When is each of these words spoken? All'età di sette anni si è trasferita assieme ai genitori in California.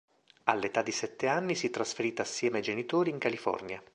All'età 0.45 0.81
di 0.81 0.91
sette 0.91 1.27
anni 1.27 1.53
si 1.53 1.67
è 1.67 1.69
trasferita 1.69 2.23
assieme 2.23 2.57
ai 2.57 2.63
genitori 2.63 3.11
in 3.11 3.19
California. 3.19 3.79